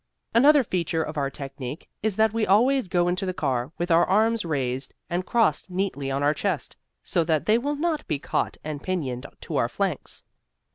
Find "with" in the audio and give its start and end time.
3.77-3.91